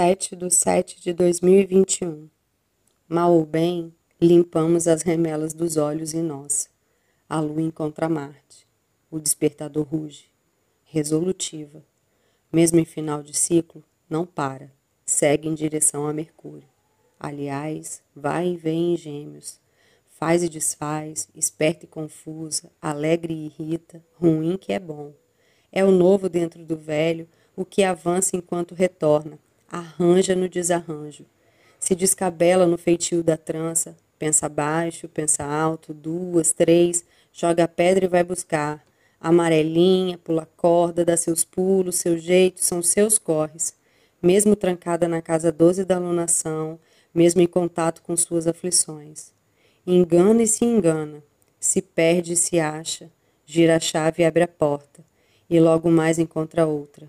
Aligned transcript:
7 0.00 0.34
de 0.34 0.50
7 0.50 0.98
de 0.98 1.12
2021. 1.12 2.30
Mal 3.06 3.34
ou 3.34 3.44
bem, 3.44 3.94
limpamos 4.18 4.88
as 4.88 5.02
remelas 5.02 5.52
dos 5.52 5.76
olhos 5.76 6.14
em 6.14 6.22
nós. 6.22 6.70
A 7.28 7.38
lua 7.38 7.60
encontra 7.60 8.08
Marte. 8.08 8.66
O 9.10 9.18
despertador 9.18 9.86
ruge. 9.86 10.30
Resolutiva. 10.86 11.84
Mesmo 12.50 12.80
em 12.80 12.86
final 12.86 13.22
de 13.22 13.36
ciclo, 13.36 13.84
não 14.08 14.24
para. 14.24 14.72
Segue 15.04 15.46
em 15.46 15.54
direção 15.54 16.06
a 16.06 16.14
Mercúrio. 16.14 16.68
Aliás, 17.18 18.02
vai 18.16 18.52
e 18.52 18.56
vem 18.56 18.94
em 18.94 18.96
gêmeos. 18.96 19.60
Faz 20.08 20.42
e 20.42 20.48
desfaz, 20.48 21.28
esperta 21.34 21.84
e 21.84 21.88
confusa, 21.88 22.70
alegre 22.80 23.34
e 23.34 23.44
irrita, 23.44 24.02
ruim 24.14 24.56
que 24.56 24.72
é 24.72 24.78
bom. 24.78 25.12
É 25.70 25.84
o 25.84 25.90
novo 25.90 26.26
dentro 26.30 26.64
do 26.64 26.74
velho, 26.74 27.28
o 27.54 27.66
que 27.66 27.82
avança 27.82 28.34
enquanto 28.34 28.74
retorna, 28.74 29.38
arranja 29.70 30.34
no 30.34 30.48
desarranjo. 30.48 31.24
Se 31.78 31.94
descabela 31.94 32.66
no 32.66 32.76
feitio 32.76 33.22
da 33.22 33.36
trança, 33.36 33.96
pensa 34.18 34.48
baixo, 34.48 35.08
pensa 35.08 35.44
alto, 35.44 35.94
duas, 35.94 36.52
três, 36.52 37.04
joga 37.32 37.64
a 37.64 37.68
pedra 37.68 38.04
e 38.04 38.08
vai 38.08 38.24
buscar. 38.24 38.84
Amarelinha, 39.20 40.18
pula 40.18 40.48
corda, 40.56 41.04
dá 41.04 41.16
seus 41.16 41.44
pulos, 41.44 41.96
seu 41.96 42.18
jeito, 42.18 42.64
são 42.64 42.82
seus 42.82 43.18
corres. 43.18 43.74
Mesmo 44.22 44.56
trancada 44.56 45.08
na 45.08 45.22
casa 45.22 45.50
doze 45.52 45.84
da 45.84 45.96
alunação, 45.96 46.78
mesmo 47.14 47.40
em 47.40 47.46
contato 47.46 48.02
com 48.02 48.16
suas 48.16 48.46
aflições. 48.46 49.32
Engana 49.86 50.42
e 50.42 50.46
se 50.46 50.64
engana, 50.64 51.22
se 51.58 51.80
perde 51.80 52.34
e 52.34 52.36
se 52.36 52.60
acha, 52.60 53.10
gira 53.46 53.76
a 53.76 53.80
chave 53.80 54.22
e 54.22 54.26
abre 54.26 54.42
a 54.42 54.48
porta, 54.48 55.04
e 55.48 55.58
logo 55.58 55.90
mais 55.90 56.18
encontra 56.18 56.66
outra. 56.66 57.08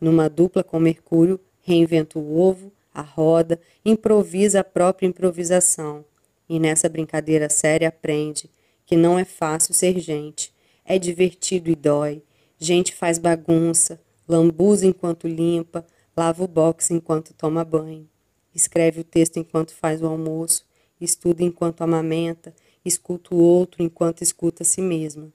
Numa 0.00 0.28
dupla 0.28 0.64
com 0.64 0.78
Mercúrio, 0.78 1.38
reinventa 1.66 2.16
o 2.16 2.38
ovo, 2.38 2.72
a 2.94 3.02
roda, 3.02 3.60
improvisa 3.84 4.60
a 4.60 4.64
própria 4.64 5.08
improvisação. 5.08 6.04
E 6.48 6.60
nessa 6.60 6.88
brincadeira 6.88 7.50
séria 7.50 7.88
aprende 7.88 8.48
que 8.86 8.96
não 8.96 9.18
é 9.18 9.24
fácil 9.24 9.74
ser 9.74 9.98
gente. 9.98 10.54
É 10.84 10.96
divertido 10.96 11.68
e 11.68 11.74
dói. 11.74 12.22
Gente 12.56 12.94
faz 12.94 13.18
bagunça, 13.18 14.00
lambuza 14.28 14.86
enquanto 14.86 15.26
limpa, 15.26 15.84
lava 16.16 16.44
o 16.44 16.48
boxe 16.48 16.94
enquanto 16.94 17.34
toma 17.34 17.64
banho. 17.64 18.08
Escreve 18.54 19.00
o 19.00 19.04
texto 19.04 19.38
enquanto 19.38 19.74
faz 19.74 20.00
o 20.00 20.06
almoço, 20.06 20.64
estuda 21.00 21.42
enquanto 21.42 21.82
amamenta, 21.82 22.54
escuta 22.84 23.34
o 23.34 23.38
outro 23.38 23.82
enquanto 23.82 24.22
escuta 24.22 24.62
a 24.62 24.66
si 24.66 24.80
mesma. 24.80 25.32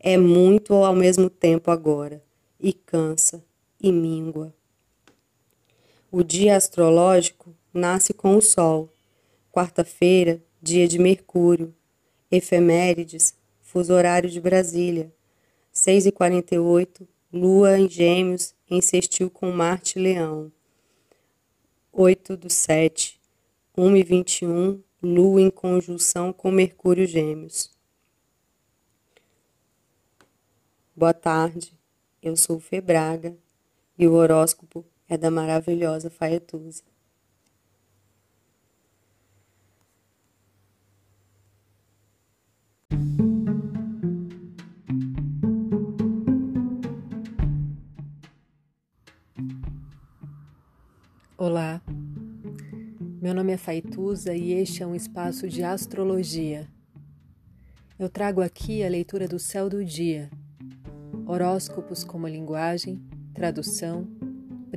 É 0.00 0.18
muito 0.18 0.74
ao 0.74 0.94
mesmo 0.94 1.30
tempo 1.30 1.70
agora, 1.70 2.20
e 2.60 2.72
cansa, 2.72 3.42
e 3.80 3.92
míngua. 3.92 4.57
O 6.10 6.22
dia 6.22 6.56
astrológico 6.56 7.54
nasce 7.72 8.14
com 8.14 8.34
o 8.34 8.40
Sol. 8.40 8.90
Quarta-feira, 9.52 10.42
dia 10.60 10.88
de 10.88 10.98
Mercúrio. 10.98 11.74
Efemérides, 12.30 13.34
fuso 13.60 13.92
horário 13.92 14.30
de 14.30 14.40
Brasília. 14.40 15.12
6 15.70 16.06
e 16.06 16.12
48 16.12 17.06
Lua 17.30 17.78
em 17.78 17.86
Gêmeos, 17.86 18.54
em 18.70 18.80
sextil 18.80 19.28
com 19.28 19.52
Marte 19.52 19.98
e 19.98 20.02
Leão. 20.02 20.50
8 21.92 22.38
do 22.38 22.48
7, 22.48 23.20
1 23.76 23.96
e 23.96 24.02
21 24.02 24.82
Lua 25.02 25.42
em 25.42 25.50
conjunção 25.50 26.32
com 26.32 26.50
Mercúrio 26.50 27.06
Gêmeos. 27.06 27.70
Boa 30.96 31.12
tarde, 31.12 31.74
eu 32.22 32.34
sou 32.34 32.58
Febraga 32.58 33.36
e 33.98 34.08
o 34.08 34.14
horóscopo 34.14 34.86
é 35.08 35.16
da 35.16 35.30
maravilhosa 35.30 36.10
Faetusa. 36.10 36.82
Olá, 51.38 51.80
meu 53.22 53.32
nome 53.32 53.52
é 53.52 53.56
Faituza 53.56 54.34
e 54.34 54.52
este 54.52 54.82
é 54.82 54.86
um 54.86 54.94
espaço 54.94 55.48
de 55.48 55.62
astrologia. 55.62 56.68
Eu 57.98 58.10
trago 58.10 58.42
aqui 58.42 58.84
a 58.84 58.88
leitura 58.88 59.26
do 59.26 59.38
céu 59.38 59.70
do 59.70 59.82
dia, 59.82 60.28
horóscopos 61.26 62.04
como 62.04 62.28
linguagem, 62.28 63.00
tradução 63.32 64.06